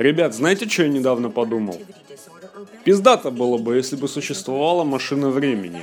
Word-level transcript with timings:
Ребят, 0.00 0.34
знаете, 0.34 0.66
что 0.66 0.84
я 0.84 0.88
недавно 0.88 1.28
подумал? 1.28 1.78
Пиздато 2.84 3.30
было 3.30 3.58
бы, 3.58 3.76
если 3.76 3.96
бы 3.96 4.08
существовала 4.08 4.82
машина 4.82 5.28
времени. 5.28 5.82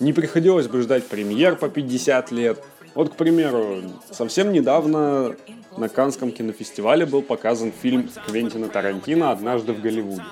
Не 0.00 0.12
приходилось 0.12 0.66
бы 0.66 0.82
ждать 0.82 1.06
премьер 1.06 1.54
по 1.54 1.68
50 1.68 2.32
лет. 2.32 2.60
Вот, 2.96 3.10
к 3.10 3.14
примеру, 3.14 3.82
совсем 4.10 4.50
недавно 4.50 5.36
на 5.76 5.88
Канском 5.88 6.32
кинофестивале 6.32 7.06
был 7.06 7.22
показан 7.22 7.70
фильм 7.70 8.10
Квентина 8.26 8.66
Тарантино 8.68 9.30
«Однажды 9.30 9.74
в 9.74 9.80
Голливуде». 9.80 10.24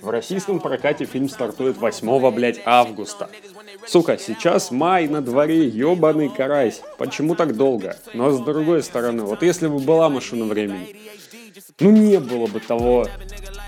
В 0.00 0.10
российском 0.10 0.60
прокате 0.60 1.04
фильм 1.04 1.28
стартует 1.28 1.78
8, 1.78 2.30
блядь, 2.30 2.60
августа. 2.64 3.28
Сука, 3.88 4.18
сейчас 4.18 4.70
май 4.70 5.08
на 5.08 5.20
дворе, 5.20 5.66
ебаный 5.66 6.28
карась. 6.28 6.80
Почему 6.96 7.34
так 7.34 7.56
долго? 7.56 7.96
Но 8.14 8.30
с 8.30 8.38
другой 8.38 8.84
стороны, 8.84 9.24
вот 9.24 9.42
если 9.42 9.66
бы 9.66 9.80
была 9.80 10.08
машина 10.08 10.44
времени, 10.44 10.94
ну 11.80 11.90
не 11.90 12.20
было 12.20 12.46
бы 12.46 12.60
того, 12.60 13.06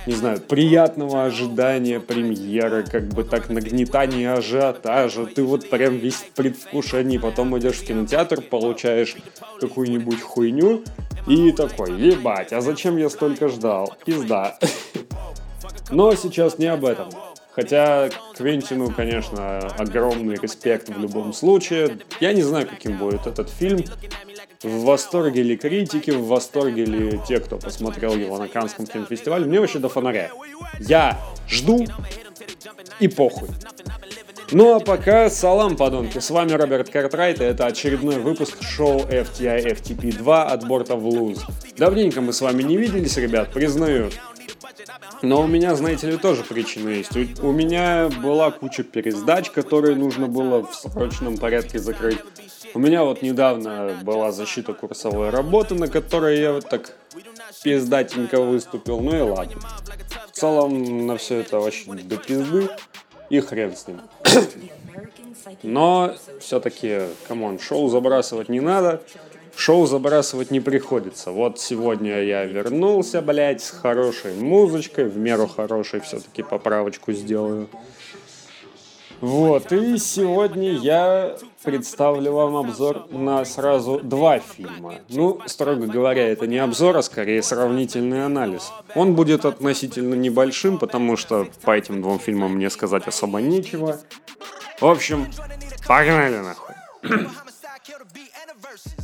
не 0.07 0.15
знаю, 0.15 0.41
приятного 0.41 1.25
ожидания 1.25 2.01
премьеры, 2.01 2.85
как 2.85 3.09
бы 3.09 3.25
так 3.25 3.49
нагнетания 3.49 4.35
ажиотажа. 4.35 5.27
Ты 5.27 5.43
вот 5.43 5.71
прям 5.71 5.97
весь 5.97 6.17
в 6.17 6.31
предвкушении, 6.31 7.19
потом 7.19 7.59
идешь 7.59 7.79
в 7.79 7.87
кинотеатр, 7.87 8.43
получаешь 8.43 9.17
какую-нибудь 9.61 10.21
хуйню 10.21 10.83
и 11.27 11.53
такой, 11.53 11.99
ебать, 11.99 12.53
а 12.53 12.61
зачем 12.61 12.97
я 12.97 13.09
столько 13.09 13.49
ждал? 13.49 13.97
Пизда. 14.05 14.59
Но 15.91 16.15
сейчас 16.15 16.59
не 16.59 16.67
об 16.67 16.85
этом. 16.85 17.09
Хотя 17.55 18.11
Квентину, 18.37 18.91
конечно, 18.91 19.59
огромный 19.79 20.35
респект 20.35 20.89
в 20.89 20.99
любом 20.99 21.33
случае. 21.33 21.99
Я 22.21 22.33
не 22.33 22.43
знаю, 22.43 22.67
каким 22.67 22.99
будет 22.99 23.27
этот 23.27 23.49
фильм. 23.49 23.85
В 24.65 24.85
восторге 24.85 25.43
ли 25.43 25.59
критики, 25.59 26.11
в 26.11 26.27
восторге 26.27 26.87
ли 26.87 27.21
те, 27.29 27.39
кто 27.39 27.59
посмотрел 27.59 28.17
его 28.17 28.39
на 28.39 28.49
Канском 28.49 28.87
кинофестивале. 28.87 29.45
Мне 29.45 29.61
вообще 29.61 29.79
до 29.79 29.91
фонаря. 29.91 30.31
Я 30.81 31.21
жду 31.47 31.85
и 32.99 33.09
похуй. 33.09 33.49
Ну 34.53 34.75
а 34.75 34.81
пока 34.81 35.29
салам, 35.29 35.77
подонки, 35.77 36.19
с 36.19 36.31
вами 36.31 36.53
Роберт 36.53 36.89
Картрайт, 36.89 37.41
и 37.41 37.45
это 37.45 37.67
очередной 37.67 38.19
выпуск 38.19 38.63
шоу 38.63 39.01
FTI 39.01 39.67
FTP 39.75 40.17
2 40.17 40.45
от 40.45 40.67
борта 40.67 40.97
в 40.97 41.07
луз. 41.07 41.45
Давненько 41.77 42.21
мы 42.21 42.33
с 42.33 42.41
вами 42.41 42.63
не 42.63 42.77
виделись, 42.77 43.17
ребят, 43.19 43.53
признаю. 43.53 44.11
Но 45.23 45.43
у 45.43 45.47
меня, 45.47 45.75
знаете 45.75 46.11
ли, 46.11 46.17
тоже 46.17 46.43
причина 46.43 46.91
есть. 46.91 47.17
У, 47.17 47.49
у 47.49 47.53
меня 47.53 48.11
была 48.23 48.51
куча 48.51 48.83
пересдач, 48.83 49.51
которые 49.51 49.97
нужно 49.97 50.27
было 50.27 50.67
в 50.67 50.75
срочном 50.75 51.39
порядке 51.39 51.79
закрыть. 51.79 52.19
У 52.75 52.79
меня 52.79 53.05
вот 53.05 53.23
недавно 53.23 53.99
была 54.03 54.33
защита 54.33 54.75
курсовой 54.75 55.31
работы, 55.31 55.75
на 55.75 55.89
которой 55.89 56.41
я 56.41 56.53
вот 56.53 56.69
так 56.69 56.97
пиздатенько 57.63 58.41
выступил. 58.41 59.01
Ну 59.01 59.17
и 59.17 59.21
ладно. 59.21 59.61
В 60.29 60.33
целом 60.33 61.07
на 61.07 61.17
все 61.17 61.41
это 61.41 61.61
вообще 61.61 61.93
до 61.93 62.17
пизды. 62.17 62.69
И 63.31 63.41
хрен 63.41 63.75
с 63.75 63.89
ним. 63.89 64.01
Но 65.63 66.15
все-таки, 66.41 67.03
come 67.27 67.45
on, 67.45 67.59
шоу 67.59 67.89
забрасывать 67.89 68.49
не 68.49 68.61
надо 68.61 69.03
шоу 69.57 69.87
забрасывать 69.87 70.51
не 70.51 70.61
приходится. 70.61 71.31
Вот 71.31 71.61
сегодня 71.61 72.23
я 72.23 72.45
вернулся, 72.45 73.23
блядь, 73.23 73.63
с 73.63 73.71
хорошей 73.71 74.35
музычкой, 74.35 75.05
в 75.07 75.17
меру 75.17 75.47
хорошей 75.47 76.01
все-таки 76.01 76.43
поправочку 76.43 77.13
сделаю. 77.13 77.69
Вот, 79.21 79.73
и 79.73 79.97
сегодня 79.97 80.73
я 80.73 81.37
представлю 81.63 82.33
вам 82.33 82.57
обзор 82.57 83.07
на 83.11 83.45
сразу 83.47 84.01
два 84.01 84.39
фильма. 84.39 84.97
Ну, 85.09 85.41
строго 85.47 85.87
говоря, 85.87 86.29
это 86.29 86.47
не 86.47 86.59
обзор, 86.59 86.97
а 86.99 87.03
скорее 87.03 87.43
сравнительный 87.43 88.27
анализ. 88.27 88.71
Он 88.95 89.15
будет 89.15 89.47
относительно 89.47 90.15
небольшим, 90.15 90.79
потому 90.79 91.17
что 91.17 91.49
по 91.63 91.71
этим 91.71 92.03
двум 92.03 92.19
фильмам 92.19 92.57
мне 92.57 92.69
сказать 92.69 93.07
особо 93.07 93.41
нечего. 93.41 93.99
В 94.81 94.87
общем, 94.87 95.27
погнали 95.87 96.39
нахуй. 96.39 96.75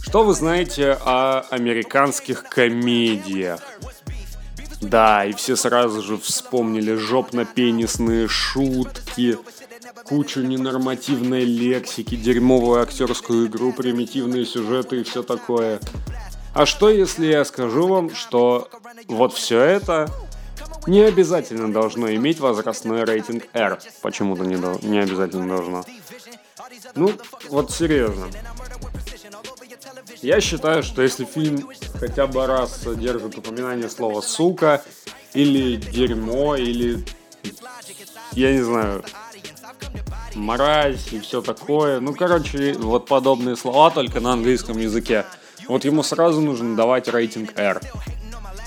Что 0.02 0.24
вы 0.24 0.34
знаете 0.34 0.98
о 1.04 1.40
американских 1.50 2.44
комедиях? 2.44 3.60
Да, 4.80 5.24
и 5.24 5.32
все 5.32 5.56
сразу 5.56 6.02
же 6.02 6.16
вспомнили 6.16 6.94
жопно-пенисные 6.94 8.28
шутки, 8.28 9.38
кучу 10.04 10.40
ненормативной 10.40 11.44
лексики, 11.44 12.16
дерьмовую 12.16 12.82
актерскую 12.82 13.46
игру, 13.46 13.72
примитивные 13.72 14.46
сюжеты 14.46 15.00
и 15.00 15.04
все 15.04 15.22
такое. 15.22 15.80
А 16.54 16.66
что 16.66 16.88
если 16.88 17.26
я 17.26 17.44
скажу 17.44 17.86
вам, 17.86 18.14
что 18.14 18.68
вот 19.06 19.34
все 19.34 19.60
это 19.60 20.10
не 20.86 21.02
обязательно 21.02 21.72
должно 21.72 22.12
иметь 22.14 22.40
возрастной 22.40 23.04
рейтинг 23.04 23.44
R. 23.52 23.78
Почему-то 24.02 24.44
не, 24.44 24.56
до... 24.56 24.78
не 24.82 24.98
обязательно 24.98 25.48
должно. 25.48 25.84
Ну, 26.94 27.12
вот 27.48 27.70
серьезно. 27.70 28.28
Я 30.22 30.40
считаю, 30.40 30.82
что 30.82 31.02
если 31.02 31.24
фильм 31.24 31.68
хотя 31.98 32.26
бы 32.26 32.46
раз 32.46 32.76
содержит 32.82 33.38
упоминание 33.38 33.88
слова 33.88 34.20
«сука», 34.20 34.82
или 35.32 35.76
«дерьмо», 35.76 36.56
или, 36.56 37.04
я 38.32 38.52
не 38.52 38.62
знаю, 38.62 39.04
«мразь» 40.34 41.12
и 41.12 41.20
все 41.20 41.40
такое, 41.40 42.00
ну, 42.00 42.14
короче, 42.14 42.74
вот 42.74 43.06
подобные 43.06 43.56
слова 43.56 43.90
только 43.90 44.20
на 44.20 44.32
английском 44.32 44.78
языке, 44.78 45.24
вот 45.68 45.84
ему 45.84 46.02
сразу 46.02 46.40
нужно 46.40 46.76
давать 46.76 47.08
рейтинг 47.08 47.58
R. 47.58 47.80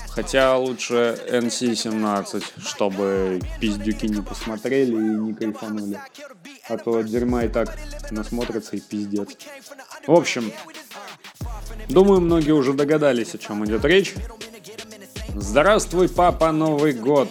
Хотя 0.08 0.56
лучше 0.56 1.18
NC-17, 1.28 2.44
чтобы 2.64 3.40
пиздюки 3.60 4.06
не 4.06 4.22
посмотрели 4.22 4.92
и 4.92 5.16
не 5.18 5.34
кайфанули. 5.34 5.98
А 6.68 6.78
то 6.78 7.02
дерьма 7.02 7.44
и 7.44 7.48
так 7.48 7.76
насмотрятся 8.12 8.76
и 8.76 8.80
пиздец. 8.80 9.30
В 10.06 10.12
общем, 10.12 10.52
Думаю, 11.88 12.20
многие 12.20 12.52
уже 12.52 12.72
догадались, 12.72 13.34
о 13.34 13.38
чем 13.38 13.64
идет 13.64 13.84
речь. 13.84 14.14
Здравствуй, 15.34 16.08
папа, 16.08 16.52
Новый 16.52 16.92
год! 16.92 17.28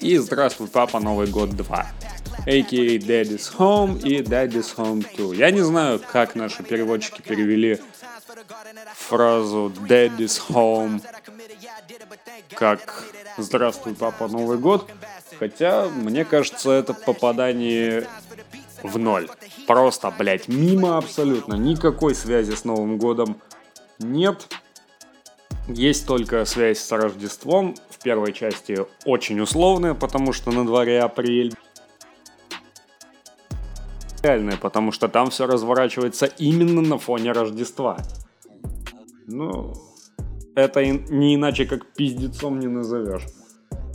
И 0.00 0.18
Здравствуй, 0.18 0.68
папа, 0.68 1.00
Новый 1.00 1.26
год 1.28 1.50
2. 1.50 1.86
A.K.A. 2.46 2.98
Daddy's 2.98 3.50
Home 3.58 4.02
и 4.02 4.20
Daddy's 4.20 4.74
Home 4.76 5.06
2. 5.16 5.34
Я 5.34 5.50
не 5.50 5.62
знаю, 5.62 6.00
как 6.12 6.34
наши 6.34 6.62
переводчики 6.62 7.22
перевели 7.22 7.80
фразу 8.94 9.72
Daddy's 9.88 10.40
Home 10.50 11.00
как 12.54 13.04
«Здравствуй, 13.38 13.94
папа, 13.94 14.28
Новый 14.28 14.58
год», 14.58 14.90
хотя, 15.38 15.88
мне 15.88 16.24
кажется, 16.24 16.70
это 16.70 16.94
попадание 16.94 18.06
в 18.82 18.98
ноль. 18.98 19.28
Просто, 19.66 20.10
блядь, 20.10 20.48
мимо 20.48 20.98
абсолютно. 20.98 21.54
Никакой 21.54 22.14
связи 22.14 22.54
с 22.54 22.64
Новым 22.64 22.98
годом 22.98 23.40
нет. 23.98 24.48
Есть 25.68 26.06
только 26.06 26.44
связь 26.44 26.78
с 26.78 26.92
Рождеством. 26.92 27.74
В 27.88 28.02
первой 28.02 28.32
части 28.32 28.78
очень 29.06 29.40
условная, 29.40 29.94
потому 29.94 30.32
что 30.32 30.50
на 30.50 30.66
дворе 30.66 31.00
апрель. 31.00 31.54
Реальная, 34.22 34.56
потому 34.56 34.92
что 34.92 35.08
там 35.08 35.30
все 35.30 35.46
разворачивается 35.46 36.26
именно 36.26 36.80
на 36.82 36.98
фоне 36.98 37.32
Рождества. 37.32 37.98
Ну, 39.26 39.74
это 40.54 40.84
не 40.84 41.34
иначе 41.34 41.66
как 41.66 41.86
пиздецом 41.94 42.58
не 42.58 42.66
назовешь. 42.66 43.26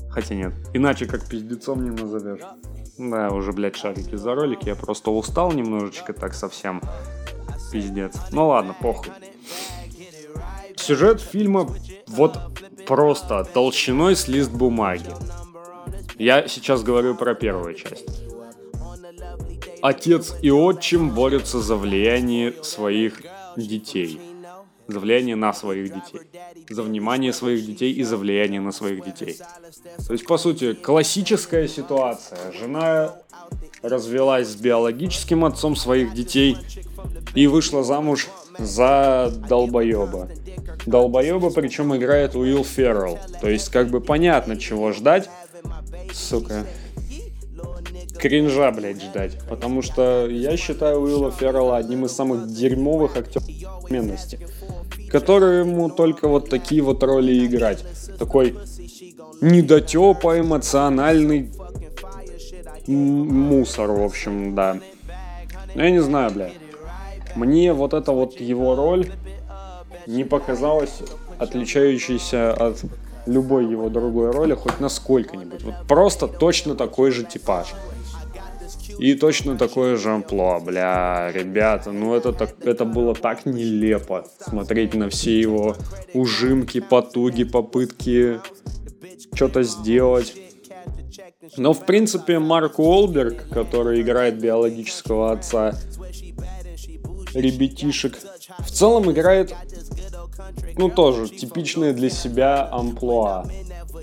Хотя 0.10 0.36
нет, 0.36 0.54
иначе 0.74 1.06
как 1.06 1.28
пиздецом 1.28 1.84
не 1.84 1.92
назовешь. 1.92 2.42
Да, 2.98 3.30
уже, 3.30 3.54
блядь, 3.54 3.78
шарики 3.78 4.16
за 4.16 4.36
ролик. 4.36 4.64
Я 4.64 4.76
просто 4.76 5.10
устал 5.12 5.52
немножечко 5.52 6.14
так 6.14 6.34
совсем. 6.34 6.82
Пиздец. 7.72 8.16
Ну 8.32 8.48
ладно, 8.48 8.76
похуй. 8.80 9.12
Сюжет 10.90 11.22
фильма 11.22 11.70
вот 12.08 12.36
просто 12.88 13.44
толщиной 13.44 14.16
с 14.16 14.28
лист 14.28 14.50
бумаги. 14.50 15.14
Я 16.18 16.48
сейчас 16.48 16.82
говорю 16.82 17.14
про 17.14 17.36
первую 17.36 17.76
часть. 17.76 18.08
Отец 19.84 20.34
и 20.42 20.50
отчим 20.50 21.12
борются 21.12 21.62
за 21.62 21.76
влияние 21.76 22.56
своих 22.64 23.22
детей. 23.56 24.20
За 24.88 25.00
влияние 25.00 25.36
на 25.36 25.54
своих 25.54 25.94
детей. 25.94 26.22
За 26.72 26.82
внимание 26.82 27.34
своих 27.34 27.64
детей 27.64 27.94
и 27.94 28.02
за 28.02 28.18
влияние 28.18 28.60
на 28.60 28.72
своих 28.72 29.06
детей. 29.06 29.38
То 30.08 30.14
есть, 30.14 30.26
по 30.26 30.40
сути, 30.40 30.74
классическая 30.74 31.68
ситуация. 31.68 32.52
Жена 32.52 33.14
развелась 33.84 34.48
с 34.48 34.56
биологическим 34.56 35.46
отцом 35.46 35.76
своих 35.76 36.16
детей 36.16 36.58
и 37.36 37.46
вышла 37.46 37.84
замуж 37.84 38.28
за 38.60 39.32
долбоеба. 39.48 40.30
Долбоеба, 40.86 41.50
причем 41.50 41.96
играет 41.96 42.36
Уилл 42.36 42.64
Феррелл. 42.64 43.20
То 43.42 43.50
есть, 43.50 43.70
как 43.70 43.90
бы 43.90 44.02
понятно, 44.02 44.58
чего 44.58 44.92
ждать. 44.92 45.30
Сука. 46.14 46.66
Кринжа, 48.18 48.72
блядь, 48.72 49.02
ждать. 49.02 49.38
Потому 49.50 49.82
что 49.82 50.28
я 50.28 50.58
считаю 50.58 51.00
Уилла 51.00 51.32
Феррелла 51.32 51.78
одним 51.78 52.06
из 52.06 52.12
самых 52.12 52.48
дерьмовых 52.48 53.16
актеров 53.18 53.46
современности. 53.90 54.40
который 55.12 55.62
ему 55.62 55.90
только 55.90 56.28
вот 56.28 56.50
такие 56.50 56.82
вот 56.82 57.04
роли 57.04 57.46
играть. 57.46 57.84
Такой 58.18 58.56
недотепа, 59.42 60.40
эмоциональный 60.40 61.52
мусор, 62.88 63.92
в 63.92 64.04
общем, 64.04 64.56
да. 64.56 64.78
Ну, 65.76 65.84
я 65.84 65.92
не 65.92 66.02
знаю, 66.02 66.32
бля. 66.32 66.52
Мне 67.36 67.74
вот 67.74 67.94
эта 67.94 68.12
вот 68.12 68.40
его 68.40 68.76
роль 68.76 69.12
не 70.08 70.24
показалась 70.24 71.02
отличающейся 71.38 72.54
от 72.54 72.84
любой 73.26 73.70
его 73.70 73.90
другой 73.90 74.32
роли 74.32 74.54
хоть 74.56 74.80
на 74.80 74.90
сколько-нибудь. 74.90 75.64
Вот 75.64 75.76
просто 75.88 76.28
точно 76.28 76.76
такой 76.76 77.12
же 77.12 77.24
типаж. 77.24 77.68
И 78.98 79.14
точно 79.14 79.58
такое 79.58 79.96
же 79.96 80.10
амплуа, 80.10 80.60
бля, 80.60 81.32
ребята, 81.34 81.92
ну 81.92 82.16
это, 82.16 82.34
так, 82.34 82.56
это 82.66 82.84
было 82.84 83.16
так 83.16 83.46
нелепо 83.46 84.26
смотреть 84.42 84.94
на 84.94 85.10
все 85.10 85.40
его 85.40 85.78
ужимки, 86.14 86.82
потуги, 86.82 87.46
попытки 87.46 88.42
что-то 89.34 89.64
сделать. 89.64 90.36
Но, 91.56 91.74
в 91.74 91.86
принципе, 91.86 92.40
Марк 92.40 92.78
Уолберг, 92.80 93.50
который 93.50 94.02
играет 94.02 94.40
биологического 94.40 95.32
отца 95.32 95.76
ребятишек, 97.34 98.18
в 98.60 98.72
целом 98.72 99.12
играет, 99.12 99.54
ну, 100.78 100.90
тоже 100.90 101.28
типичное 101.28 101.94
для 101.94 102.10
себя 102.10 102.68
амплуа 102.72 103.46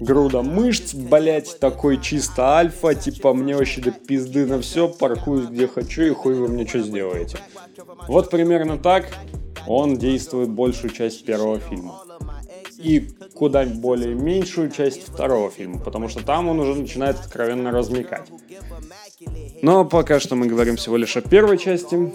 груда 0.00 0.42
мышц, 0.42 0.94
блять, 0.94 1.58
такой 1.58 2.00
чисто 2.00 2.56
альфа, 2.56 2.94
типа 2.94 3.34
мне 3.34 3.56
вообще 3.56 3.80
до 3.80 3.90
пизды 3.92 4.46
на 4.46 4.60
все, 4.60 4.88
паркуюсь 4.88 5.48
где 5.48 5.66
хочу 5.66 6.02
и 6.02 6.10
хуй 6.10 6.34
вы 6.34 6.48
мне 6.48 6.66
что 6.66 6.80
сделаете. 6.80 7.38
Вот 8.08 8.30
примерно 8.30 8.78
так 8.78 9.06
он 9.66 9.96
действует 9.96 10.50
большую 10.50 10.92
часть 10.92 11.24
первого 11.24 11.58
фильма. 11.58 12.02
И 12.78 13.08
куда 13.34 13.64
более 13.64 14.14
меньшую 14.14 14.70
часть 14.70 15.08
второго 15.08 15.50
фильма, 15.50 15.80
потому 15.80 16.08
что 16.08 16.22
там 16.24 16.48
он 16.48 16.60
уже 16.60 16.74
начинает 16.74 17.18
откровенно 17.18 17.70
размекать. 17.70 18.28
Но 19.62 19.84
пока 19.86 20.20
что 20.20 20.36
мы 20.36 20.46
говорим 20.46 20.76
всего 20.76 20.96
лишь 20.96 21.16
о 21.16 21.22
первой 21.22 21.56
части. 21.56 22.12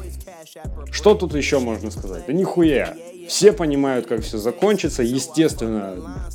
Что 0.91 1.15
тут 1.15 1.35
еще 1.35 1.59
можно 1.59 1.91
сказать? 1.91 2.25
Да 2.27 2.33
нихуя. 2.33 2.95
Все 3.27 3.53
понимают, 3.53 4.07
как 4.07 4.21
все 4.21 4.37
закончится. 4.37 5.03
Естественно, 5.03 6.27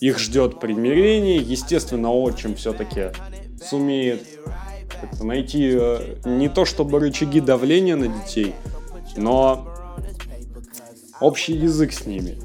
их 0.00 0.18
ждет 0.18 0.60
примирение. 0.60 1.38
Естественно, 1.38 2.12
отчим 2.12 2.54
все-таки 2.54 3.10
сумеет 3.68 4.22
найти 5.20 5.76
э, 5.78 6.16
не 6.24 6.48
то 6.48 6.64
чтобы 6.64 7.00
рычаги 7.00 7.40
давления 7.40 7.96
на 7.96 8.08
детей, 8.08 8.54
но 9.16 9.68
общий 11.20 11.54
язык 11.54 11.92
с 11.92 12.06
ними. 12.06 12.38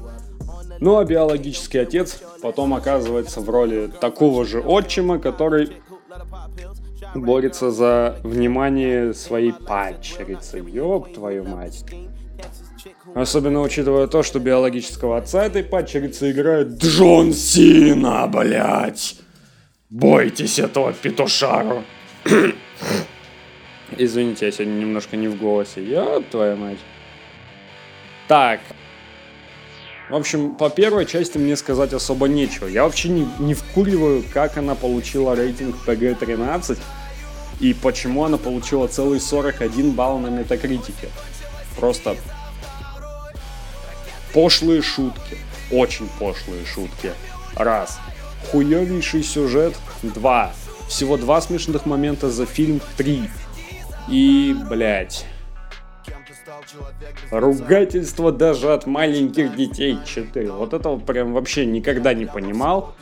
Ну 0.80 0.96
а 0.96 1.04
биологический 1.04 1.78
отец 1.78 2.18
потом 2.42 2.74
оказывается 2.74 3.40
в 3.40 3.50
роли 3.50 3.90
такого 4.00 4.44
же 4.44 4.60
отчима, 4.60 5.18
который 5.18 5.70
борется 7.14 7.70
за 7.70 8.18
внимание 8.22 9.14
своей 9.14 9.52
падчерицы. 9.52 10.58
Ёб 10.58 11.12
твою 11.12 11.44
мать. 11.44 11.84
Особенно 13.14 13.60
учитывая 13.60 14.06
то, 14.06 14.22
что 14.22 14.38
биологического 14.38 15.18
отца 15.18 15.44
этой 15.44 15.62
падчерицы 15.64 16.30
играет 16.30 16.82
Джон 16.82 17.32
Сина, 17.32 18.26
блять. 18.26 19.16
Бойтесь 19.90 20.58
этого 20.58 20.92
петушару. 20.92 21.82
Извините, 23.96 24.46
я 24.46 24.52
сегодня 24.52 24.74
немножко 24.74 25.16
не 25.16 25.28
в 25.28 25.36
голосе. 25.36 25.84
Ёб 25.84 26.24
твою 26.30 26.56
мать. 26.56 26.78
Так. 28.28 28.60
В 30.08 30.14
общем, 30.14 30.54
по 30.54 30.70
первой 30.70 31.06
части 31.06 31.38
мне 31.38 31.56
сказать 31.56 31.92
особо 31.92 32.28
нечего. 32.28 32.66
Я 32.66 32.84
вообще 32.84 33.08
не, 33.08 33.28
не 33.38 33.54
вкуриваю, 33.54 34.24
как 34.32 34.56
она 34.56 34.74
получила 34.74 35.34
рейтинг 35.34 35.76
PG-13 35.86 36.78
и 37.60 37.74
почему 37.74 38.24
она 38.24 38.38
получила 38.38 38.88
целый 38.88 39.20
41 39.20 39.92
балл 39.92 40.18
на 40.18 40.28
метакритике. 40.28 41.08
Просто 41.76 42.16
Пошлые 44.32 44.80
шутки. 44.80 45.38
Очень 45.72 46.08
пошлые 46.18 46.64
шутки. 46.64 47.12
Раз. 47.56 47.98
Хуевейший 48.50 49.22
сюжет. 49.22 49.74
Два. 50.02 50.52
Всего 50.88 51.16
два 51.16 51.40
смешных 51.40 51.84
момента 51.86 52.30
за 52.30 52.46
фильм. 52.46 52.80
Три. 52.96 53.28
И, 54.08 54.56
блядь. 54.68 55.26
Ругательство 57.30 58.30
даже 58.30 58.72
от 58.72 58.86
маленьких 58.86 59.56
детей. 59.56 59.98
Четыре. 60.06 60.52
Вот 60.52 60.74
этого 60.74 60.98
прям 60.98 61.32
вообще 61.32 61.66
никогда 61.66 62.14
не 62.14 62.26
понимал. 62.26 62.94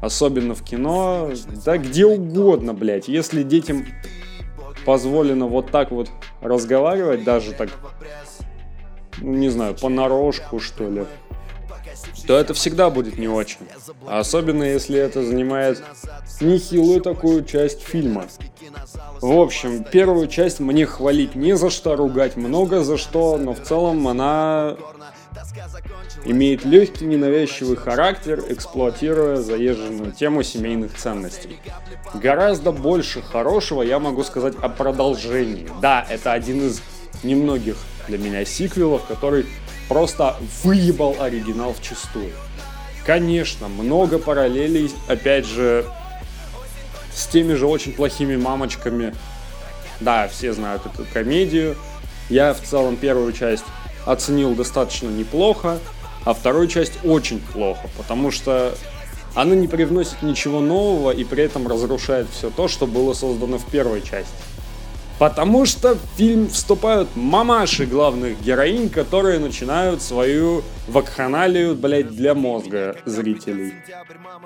Особенно 0.00 0.54
в 0.54 0.62
кино. 0.62 1.30
Да 1.64 1.78
где 1.78 2.06
угодно, 2.06 2.74
блядь. 2.74 3.08
Если 3.08 3.42
детям 3.42 3.86
позволено 4.84 5.46
вот 5.46 5.70
так 5.70 5.90
вот 5.90 6.08
разговаривать, 6.40 7.24
даже 7.24 7.52
так 7.52 7.70
ну, 9.20 9.34
не 9.34 9.48
знаю, 9.48 9.74
понарошку, 9.74 10.60
что 10.60 10.88
ли, 10.88 11.04
то 12.26 12.36
это 12.36 12.54
всегда 12.54 12.90
будет 12.90 13.18
не 13.18 13.28
очень. 13.28 13.60
Особенно 14.06 14.64
если 14.64 14.98
это 14.98 15.22
занимает 15.24 15.82
нехилую 16.40 17.00
такую 17.00 17.44
часть 17.44 17.80
фильма. 17.80 18.26
В 19.20 19.38
общем, 19.38 19.84
первую 19.84 20.28
часть 20.28 20.60
мне 20.60 20.86
хвалить 20.86 21.34
не 21.34 21.56
за 21.56 21.70
что, 21.70 21.96
ругать 21.96 22.36
много 22.36 22.82
за 22.82 22.98
что, 22.98 23.38
но 23.38 23.54
в 23.54 23.60
целом 23.60 24.06
она 24.08 24.76
имеет 26.24 26.64
легкий 26.64 27.04
ненавязчивый 27.04 27.76
характер, 27.76 28.42
эксплуатируя 28.48 29.36
заезженную 29.36 30.12
тему 30.12 30.42
семейных 30.42 30.94
ценностей. 30.94 31.58
Гораздо 32.14 32.72
больше 32.72 33.22
хорошего 33.22 33.82
я 33.82 33.98
могу 33.98 34.24
сказать 34.24 34.54
о 34.60 34.68
продолжении. 34.68 35.68
Да, 35.80 36.06
это 36.08 36.32
один 36.32 36.66
из 36.66 36.82
немногих 37.22 37.76
для 38.08 38.18
меня 38.18 38.44
сиквелов, 38.44 39.04
который 39.06 39.46
просто 39.88 40.36
выебал 40.62 41.16
оригинал 41.20 41.72
в 41.72 41.82
чистую. 41.82 42.32
Конечно, 43.04 43.68
много 43.68 44.18
параллелей, 44.18 44.90
опять 45.06 45.46
же, 45.46 45.86
с 47.14 47.26
теми 47.28 47.54
же 47.54 47.66
очень 47.66 47.92
плохими 47.92 48.36
мамочками. 48.36 49.14
Да, 50.00 50.28
все 50.28 50.52
знают 50.52 50.82
эту 50.86 51.06
комедию. 51.12 51.76
Я 52.28 52.52
в 52.52 52.60
целом 52.60 52.96
первую 52.96 53.32
часть 53.32 53.64
оценил 54.06 54.54
достаточно 54.54 55.08
неплохо, 55.08 55.78
а 56.24 56.32
вторую 56.32 56.68
часть 56.68 57.04
очень 57.04 57.40
плохо, 57.40 57.88
потому 57.98 58.30
что 58.30 58.74
она 59.34 59.54
не 59.54 59.68
привносит 59.68 60.22
ничего 60.22 60.60
нового 60.60 61.10
и 61.10 61.22
при 61.24 61.44
этом 61.44 61.68
разрушает 61.68 62.26
все 62.30 62.48
то, 62.48 62.68
что 62.68 62.86
было 62.86 63.12
создано 63.12 63.58
в 63.58 63.66
первой 63.66 64.00
части. 64.00 64.32
Потому 65.18 65.64
что 65.64 65.94
в 65.94 66.18
фильм 66.18 66.48
вступают 66.48 67.08
мамаши 67.14 67.86
главных 67.86 68.40
героинь, 68.42 68.90
которые 68.90 69.38
начинают 69.38 70.02
свою 70.02 70.62
вакханалию, 70.88 71.74
блять, 71.74 72.14
для 72.14 72.34
мозга 72.34 72.96
зрителей. 73.06 73.74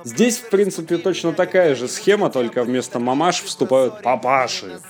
Здесь, 0.05 0.39
в 0.39 0.49
принципе, 0.49 0.99
точно 0.99 1.33
такая 1.33 1.75
же 1.75 1.89
схема, 1.89 2.31
только 2.31 2.63
вместо 2.63 3.01
мамаш 3.01 3.43
вступают 3.43 4.03
папаши. 4.03 4.81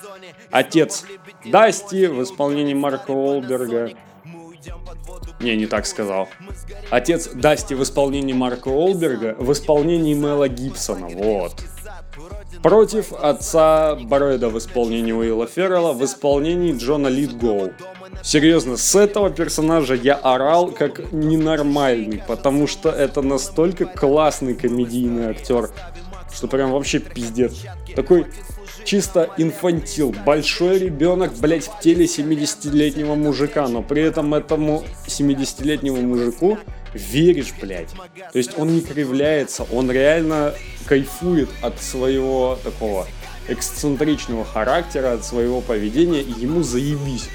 Отец 0.50 1.04
Дасти 1.46 2.06
в 2.06 2.22
исполнении 2.22 2.74
Марка 2.74 3.12
Уолберга. 3.12 3.92
Не, 5.40 5.56
не 5.56 5.66
так 5.66 5.86
сказал. 5.86 6.28
Отец 6.90 7.28
Дасти 7.28 7.74
в 7.74 7.82
исполнении 7.82 8.32
Марка 8.32 8.68
Уолберга 8.68 9.34
в 9.38 9.52
исполнении 9.52 10.14
Мела 10.14 10.48
Гибсона. 10.48 11.08
Вот 11.08 11.54
против 12.62 13.12
отца 13.12 13.94
Баройда 13.94 14.48
в 14.48 14.58
исполнении 14.58 15.12
Уилла 15.12 15.46
Феррелла 15.46 15.92
в 15.92 16.04
исполнении 16.04 16.76
Джона 16.76 17.08
Литгоу. 17.08 17.72
Серьезно, 18.22 18.76
с 18.76 18.94
этого 18.94 19.30
персонажа 19.30 19.94
я 19.94 20.14
орал 20.14 20.70
как 20.70 21.12
ненормальный, 21.12 22.22
потому 22.26 22.66
что 22.66 22.90
это 22.90 23.22
настолько 23.22 23.86
классный 23.86 24.54
комедийный 24.54 25.30
актер, 25.30 25.70
что 26.32 26.48
прям 26.48 26.72
вообще 26.72 26.98
пиздец. 26.98 27.64
Такой 27.96 28.26
чисто 28.84 29.30
инфантил, 29.36 30.14
большой 30.24 30.78
ребенок, 30.78 31.34
блять, 31.34 31.66
в 31.68 31.80
теле 31.80 32.06
70-летнего 32.06 33.14
мужика, 33.14 33.68
но 33.68 33.82
при 33.82 34.02
этом 34.02 34.34
этому 34.34 34.84
70-летнему 35.06 36.00
мужику 36.02 36.58
веришь, 36.94 37.52
блядь. 37.60 37.90
То 38.32 38.38
есть 38.38 38.58
он 38.58 38.74
не 38.74 38.80
кривляется, 38.80 39.64
он 39.72 39.90
реально 39.90 40.54
кайфует 40.86 41.48
от 41.62 41.80
своего 41.80 42.58
такого 42.62 43.06
эксцентричного 43.48 44.44
характера, 44.44 45.12
от 45.14 45.24
своего 45.24 45.60
поведения, 45.60 46.22
и 46.22 46.32
ему 46.32 46.62
заебись. 46.62 47.28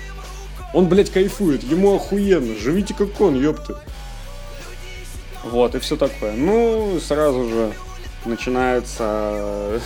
Он, 0.73 0.87
блядь, 0.87 1.09
кайфует, 1.09 1.63
ему 1.63 1.95
охуенно, 1.95 2.55
живите 2.55 2.93
как 2.93 3.19
он, 3.21 3.39
ёпты. 3.39 3.75
Вот, 5.43 5.75
и 5.75 5.79
все 5.79 5.95
такое. 5.95 6.33
Ну, 6.33 6.99
сразу 6.99 7.47
же 7.47 7.73
начинается 8.25 9.79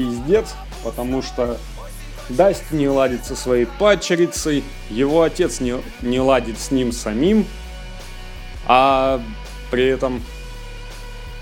пиздец, 0.00 0.54
потому 0.82 1.22
что 1.22 1.58
Даст 2.30 2.70
не 2.70 2.88
ладит 2.88 3.26
со 3.26 3.34
своей 3.34 3.66
падчерицей, 3.66 4.62
его 4.88 5.22
отец 5.22 5.60
не, 5.60 5.74
не 6.00 6.20
ладит 6.20 6.58
с 6.58 6.70
ним 6.70 6.92
самим, 6.92 7.44
А 8.66 9.20
при 9.70 9.84
этом 9.84 10.22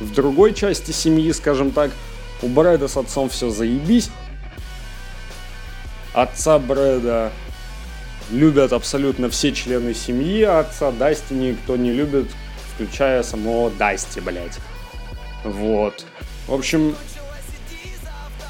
в 0.00 0.12
другой 0.12 0.54
части 0.54 0.90
семьи, 0.90 1.30
скажем 1.32 1.70
так, 1.70 1.90
у 2.42 2.48
Брэда 2.48 2.88
с 2.88 2.96
отцом 2.96 3.28
все 3.28 3.50
заебись. 3.50 4.10
Отца 6.14 6.58
Брэда 6.58 7.32
любят 8.30 8.72
абсолютно 8.72 9.28
все 9.30 9.52
члены 9.52 9.94
семьи, 9.94 10.42
а 10.42 10.60
отца 10.60 10.90
Дасти 10.90 11.34
никто 11.34 11.76
не 11.76 11.92
любит, 11.92 12.30
включая 12.74 13.22
самого 13.22 13.70
Дасти, 13.70 14.20
блядь. 14.20 14.58
Вот. 15.44 16.04
В 16.46 16.54
общем, 16.54 16.94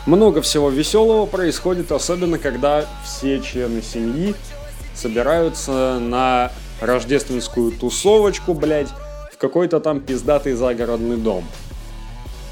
много 0.08 0.40
всего 0.40 0.70
веселого 0.70 1.26
происходит, 1.26 1.92
особенно 1.92 2.38
когда 2.38 2.86
все 3.04 3.40
члены 3.40 3.82
семьи 3.82 4.34
собираются 4.94 5.98
на 6.00 6.50
рождественскую 6.80 7.72
тусовочку, 7.72 8.54
блядь, 8.54 8.88
в 9.30 9.36
какой-то 9.36 9.80
там 9.80 10.00
пиздатый 10.00 10.54
загородный 10.54 11.18
дом. 11.18 11.44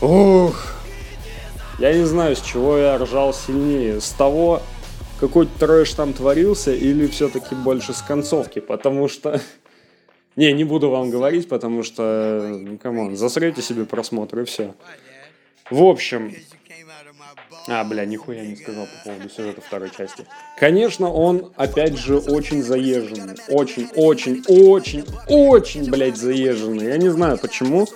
Ух, 0.02 0.54
я 1.78 1.94
не 1.94 2.04
знаю, 2.04 2.36
с 2.36 2.42
чего 2.42 2.76
я 2.76 2.98
ржал 2.98 3.32
сильнее. 3.32 4.02
С 4.02 4.10
того, 4.10 4.60
какой 5.18 5.46
трэш 5.46 5.94
там 5.94 6.12
творился, 6.12 6.74
или 6.74 7.06
все-таки 7.06 7.54
больше 7.54 7.94
с 7.94 8.02
концовки, 8.02 8.58
потому 8.60 9.08
что... 9.08 9.40
Не, 10.36 10.52
не 10.52 10.64
буду 10.64 10.90
вам 10.90 11.08
говорить, 11.08 11.48
потому 11.48 11.82
что, 11.82 12.46
ну, 12.60 12.76
come 12.76 12.99
on, 12.99 13.16
засрете 13.16 13.62
себе 13.62 13.86
просмотр 13.86 14.40
и 14.40 14.44
все. 14.44 14.74
В 15.70 15.82
общем, 15.82 16.34
а, 17.68 17.84
бля, 17.84 18.04
нихуя 18.04 18.44
не 18.44 18.56
сказал 18.56 18.86
по 18.86 19.10
поводу 19.10 19.28
сюжета 19.28 19.60
второй 19.60 19.90
части. 19.90 20.24
Конечно, 20.58 21.10
он, 21.10 21.52
опять 21.56 21.98
же, 21.98 22.18
очень 22.18 22.62
заезженный. 22.62 23.36
Очень, 23.48 23.88
очень, 23.94 24.44
очень, 24.46 25.04
очень, 25.26 25.90
блядь, 25.90 26.16
заезженный. 26.16 26.86
Я 26.86 26.96
не 26.96 27.08
знаю 27.08 27.38
почему, 27.38 27.88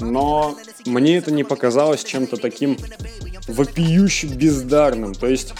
но 0.00 0.56
мне 0.86 1.16
это 1.18 1.30
не 1.30 1.44
показалось 1.44 2.04
чем-то 2.04 2.36
таким 2.36 2.78
вопиющим 3.46 4.30
бездарным. 4.30 5.14
То 5.14 5.26
есть, 5.26 5.54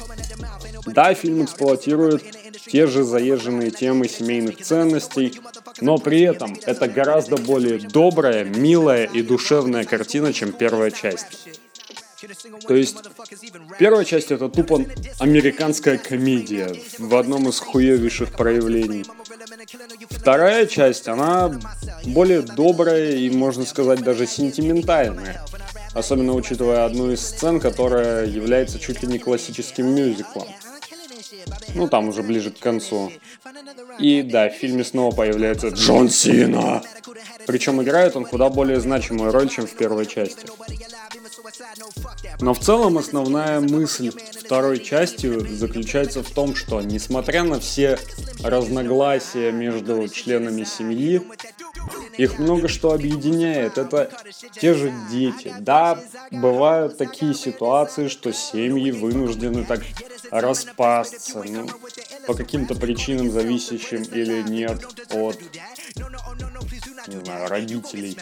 да, 0.86 1.14
фильм 1.14 1.44
эксплуатирует 1.44 2.22
те 2.66 2.86
же 2.86 3.04
заезженные 3.04 3.70
темы 3.70 4.08
семейных 4.08 4.62
ценностей, 4.62 5.40
но 5.80 5.98
при 5.98 6.20
этом 6.22 6.56
это 6.64 6.88
гораздо 6.88 7.36
более 7.36 7.78
добрая, 7.78 8.44
милая 8.44 9.04
и 9.04 9.22
душевная 9.22 9.84
картина, 9.84 10.32
чем 10.32 10.52
первая 10.52 10.90
часть. 10.90 11.60
То 12.66 12.74
есть, 12.74 12.96
первая 13.78 14.04
часть 14.04 14.30
это 14.30 14.48
тупо 14.48 14.84
американская 15.18 15.98
комедия 15.98 16.74
в 16.98 17.14
одном 17.16 17.48
из 17.48 17.58
хуевейших 17.58 18.32
проявлений. 18.32 19.04
Вторая 20.10 20.66
часть, 20.66 21.08
она 21.08 21.58
более 22.04 22.42
добрая 22.42 23.12
и, 23.12 23.30
можно 23.30 23.64
сказать, 23.64 24.02
даже 24.02 24.26
сентиментальная. 24.26 25.44
Особенно 25.94 26.32
учитывая 26.34 26.86
одну 26.86 27.10
из 27.10 27.20
сцен, 27.20 27.60
которая 27.60 28.26
является 28.26 28.78
чуть 28.78 29.02
ли 29.02 29.08
не 29.08 29.18
классическим 29.18 29.86
мюзиклом. 29.94 30.48
Ну, 31.74 31.88
там 31.88 32.08
уже 32.08 32.22
ближе 32.22 32.50
к 32.50 32.58
концу. 32.58 33.12
И 33.98 34.22
да, 34.22 34.48
в 34.48 34.54
фильме 34.54 34.84
снова 34.84 35.14
появляется 35.14 35.68
Джон 35.68 36.08
Сина. 36.08 36.82
Причем 37.46 37.82
играет 37.82 38.16
он 38.16 38.24
куда 38.24 38.48
более 38.48 38.80
значимую 38.80 39.32
роль, 39.32 39.48
чем 39.48 39.66
в 39.66 39.74
первой 39.74 40.06
части. 40.06 40.46
Но 42.40 42.54
в 42.54 42.60
целом 42.60 42.98
основная 42.98 43.60
мысль 43.60 44.10
второй 44.44 44.80
части 44.80 45.26
заключается 45.48 46.22
в 46.22 46.30
том, 46.30 46.54
что 46.54 46.80
несмотря 46.80 47.44
на 47.44 47.60
все 47.60 47.98
разногласия 48.42 49.52
между 49.52 50.08
членами 50.08 50.64
семьи, 50.64 51.22
их 52.16 52.38
много 52.38 52.68
что 52.68 52.92
объединяет. 52.92 53.78
Это 53.78 54.10
те 54.52 54.74
же 54.74 54.92
дети. 55.10 55.54
Да, 55.60 55.98
бывают 56.30 56.98
такие 56.98 57.34
ситуации, 57.34 58.08
что 58.08 58.32
семьи 58.32 58.90
вынуждены 58.90 59.64
так 59.64 59.82
распасться, 60.30 61.42
ну, 61.44 61.68
по 62.26 62.34
каким-то 62.34 62.74
причинам, 62.74 63.30
зависящим 63.30 64.02
или 64.02 64.42
нет 64.42 64.78
от, 65.12 65.38
не 67.06 67.24
знаю, 67.24 67.48
родителей. 67.48 68.16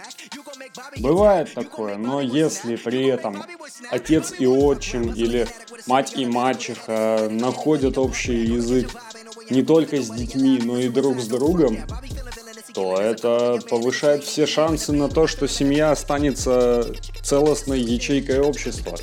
Бывает 0.99 1.55
такое, 1.55 1.97
но 1.97 2.21
если 2.21 2.77
при 2.77 3.07
этом 3.07 3.43
отец 3.91 4.33
и 4.39 4.47
отчим 4.47 5.13
или 5.13 5.47
мать 5.87 6.15
и 6.17 6.27
мачеха 6.27 7.29
находят 7.31 7.99
общий 7.99 8.45
язык 8.45 8.91
не 9.51 9.63
только 9.63 10.01
с 10.03 10.11
детьми, 10.11 10.61
но 10.63 10.79
и 10.79 10.89
друг 10.89 11.21
с 11.21 11.27
другом, 11.27 11.79
то 12.73 12.97
это 13.01 13.59
повышает 13.69 14.25
все 14.25 14.47
шансы 14.47 14.93
на 14.93 15.09
то, 15.09 15.27
что 15.27 15.49
семья 15.49 15.91
останется 15.91 16.87
целостной 17.23 17.81
ячейкой 17.81 18.41
общества. 18.41 18.97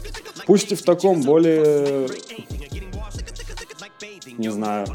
Пусть 0.45 0.71
и 0.71 0.75
в 0.75 0.81
таком 0.83 1.21
более 1.21 2.07
не 4.37 4.49
знаю, 4.49 4.87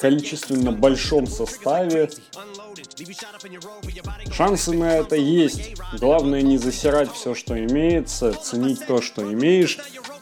количественно 0.00 0.72
большом 0.72 1.26
составе. 1.26 2.10
Шансы 4.32 4.72
на 4.72 4.96
это 4.96 5.16
есть. 5.16 5.74
Главное 5.98 6.42
не 6.42 6.58
засирать 6.58 7.12
все, 7.12 7.34
что 7.34 7.58
имеется, 7.58 8.32
ценить 8.32 8.86
то, 8.86 9.00
что 9.00 9.22
имеешь. 9.32 9.78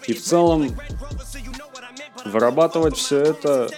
И 0.06 0.12
в 0.14 0.22
целом 0.22 0.76
вырабатывать 2.24 2.96
все 2.96 3.18
это 3.18 3.68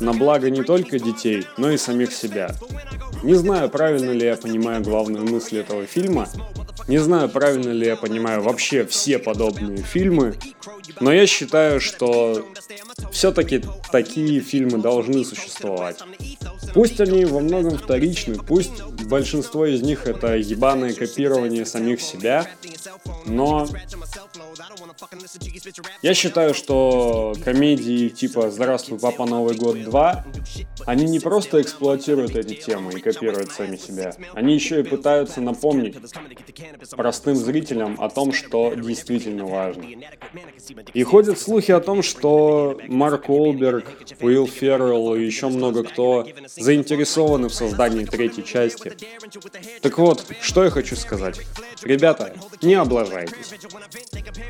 на 0.00 0.12
благо 0.12 0.50
не 0.50 0.62
только 0.62 0.98
детей, 0.98 1.46
но 1.56 1.70
и 1.70 1.76
самих 1.76 2.12
себя. 2.12 2.54
Не 3.22 3.34
знаю, 3.34 3.68
правильно 3.68 4.10
ли 4.10 4.26
я 4.26 4.36
понимаю 4.36 4.82
главную 4.82 5.26
мысль 5.26 5.58
этого 5.58 5.86
фильма, 5.86 6.28
не 6.88 6.98
знаю, 6.98 7.28
правильно 7.28 7.70
ли 7.70 7.86
я 7.86 7.96
понимаю 7.96 8.42
вообще 8.42 8.84
все 8.84 9.18
подобные 9.18 9.78
фильмы, 9.78 10.34
но 11.00 11.12
я 11.12 11.26
считаю, 11.26 11.80
что 11.80 12.46
все-таки 13.12 13.62
такие 13.92 14.40
фильмы 14.40 14.78
должны 14.78 15.24
существовать. 15.24 15.98
Пусть 16.74 17.00
они 17.00 17.24
во 17.24 17.40
многом 17.40 17.78
вторичны, 17.78 18.36
пусть 18.36 18.82
большинство 19.08 19.66
из 19.66 19.82
них 19.82 20.06
это 20.06 20.36
ебаное 20.36 20.92
копирование 20.92 21.64
самих 21.64 22.00
себя, 22.00 22.46
но 23.26 23.66
я 26.02 26.14
считаю, 26.14 26.54
что 26.54 27.34
комедии 27.44 28.08
типа 28.08 28.50
«Здравствуй, 28.50 28.98
папа, 28.98 29.26
Новый 29.26 29.54
год 29.54 29.76
2» 29.76 30.24
они 30.86 31.06
не 31.06 31.20
просто 31.20 31.60
эксплуатируют 31.60 32.36
эти 32.36 32.54
темы 32.54 32.92
и 32.92 33.00
копируют 33.00 33.52
сами 33.52 33.76
себя, 33.76 34.12
они 34.34 34.54
еще 34.54 34.80
и 34.80 34.82
пытаются 34.82 35.40
напомнить 35.40 35.96
простым 36.90 37.36
зрителям 37.36 37.96
о 38.00 38.08
том, 38.08 38.32
что 38.32 38.74
действительно 38.74 39.46
важно. 39.46 39.84
И 40.94 41.02
ходят 41.02 41.38
слухи 41.38 41.72
о 41.72 41.80
том, 41.80 42.02
что 42.02 42.78
Марк 42.88 43.28
Уолберг, 43.28 43.86
Уилл 44.20 44.46
Феррелл 44.46 45.14
и 45.14 45.24
еще 45.24 45.48
много 45.48 45.84
кто 45.84 46.26
заинтересованы 46.58 47.48
в 47.48 47.54
создании 47.54 48.04
третьей 48.04 48.44
части. 48.44 48.92
Так 49.80 49.98
вот, 49.98 50.24
что 50.40 50.64
я 50.64 50.70
хочу 50.70 50.96
сказать. 50.96 51.40
Ребята, 51.82 52.34
не 52.62 52.74
облажайтесь. 52.74 53.54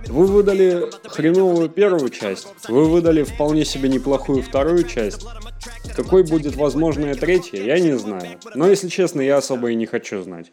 Вы 0.07 0.27
выдали 0.27 0.91
хреновую 1.05 1.69
первую 1.69 2.09
часть, 2.11 2.49
вы 2.69 2.87
выдали 2.87 3.23
вполне 3.23 3.65
себе 3.65 3.89
неплохую 3.89 4.43
вторую 4.43 4.85
часть. 4.85 5.27
Какой 5.95 6.25
будет 6.25 6.57
возможная 6.57 7.15
третья, 7.15 7.63
я 7.63 7.79
не 7.79 7.99
знаю. 7.99 8.39
Но 8.55 8.69
если 8.69 8.89
честно, 8.89 9.21
я 9.21 9.39
особо 9.39 9.71
и 9.71 9.75
не 9.75 9.87
хочу 9.87 10.23
знать. 10.23 10.53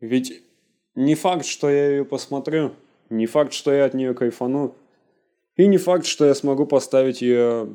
Ведь 0.00 0.42
не 0.94 1.14
факт, 1.14 1.44
что 1.44 1.70
я 1.70 1.90
ее 1.90 2.04
посмотрю, 2.04 2.74
не 3.10 3.26
факт, 3.26 3.52
что 3.52 3.72
я 3.72 3.84
от 3.84 3.94
нее 3.94 4.14
кайфану, 4.14 4.76
и 5.56 5.66
не 5.66 5.78
факт, 5.78 6.06
что 6.06 6.24
я 6.24 6.34
смогу 6.34 6.66
поставить 6.66 7.22
ее 7.22 7.74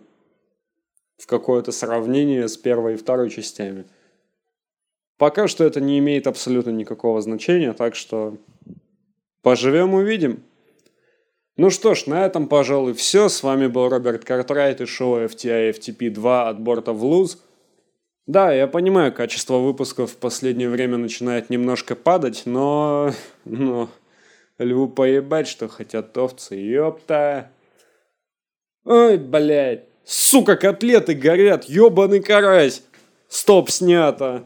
в 1.19 1.27
какое-то 1.27 1.71
сравнение 1.71 2.47
с 2.47 2.57
первой 2.57 2.93
и 2.93 2.97
второй 2.97 3.29
частями. 3.29 3.85
Пока 5.17 5.47
что 5.49 5.65
это 5.65 5.81
не 5.81 5.99
имеет 5.99 6.27
абсолютно 6.27 6.69
никакого 6.69 7.21
значения, 7.21 7.73
так 7.73 7.95
что 7.95 8.37
поживем 9.41 9.93
увидим. 9.93 10.43
Ну 11.57 11.69
что 11.69 11.93
ж, 11.93 12.05
на 12.05 12.25
этом, 12.25 12.47
пожалуй, 12.47 12.93
все. 12.93 13.27
С 13.27 13.43
вами 13.43 13.67
был 13.67 13.89
Роберт 13.89 14.23
Картрайт 14.23 14.79
и 14.79 14.85
шоу 14.85 15.19
FTI 15.19 15.71
FTP 15.71 16.09
2 16.09 16.47
от 16.47 16.61
борта 16.61 16.93
в 16.93 17.03
луз. 17.03 17.43
Да, 18.25 18.53
я 18.53 18.65
понимаю, 18.67 19.11
качество 19.11 19.57
выпусков 19.57 20.11
в 20.11 20.17
последнее 20.17 20.69
время 20.69 20.97
начинает 20.97 21.49
немножко 21.49 21.95
падать, 21.97 22.43
но... 22.45 23.11
но... 23.43 23.89
Льву 24.57 24.87
поебать, 24.87 25.47
что 25.47 25.67
хотят 25.67 26.17
овцы, 26.17 26.55
ёпта. 26.55 27.51
Ой, 28.85 29.17
блядь. 29.17 29.88
Сука, 30.11 30.55
котлеты 30.55 31.13
горят, 31.13 31.65
ёбаный 31.69 32.19
карась. 32.19 32.81
Стоп, 33.27 33.69
снято. 33.69 34.43